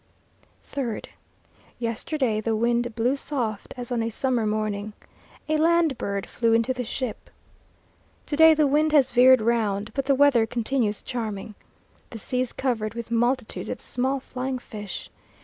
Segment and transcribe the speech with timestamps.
[0.73, 1.05] 3rd.
[1.77, 4.93] Yesterday the wind blew soft as on a summer morning.
[5.47, 7.29] A land bird flew into the ship.
[8.25, 11.53] To day the wind has veered round, but the weather continues charming.
[12.09, 15.11] The sea is covered with multitudes of small flying fish.